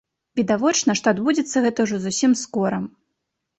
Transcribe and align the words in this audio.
Відавочна, 0.39 0.95
што 1.01 1.13
адбудзецца 1.17 1.63
гэта 1.67 1.79
ўжо 1.89 2.01
зусім 2.09 2.37
скора. 2.43 2.83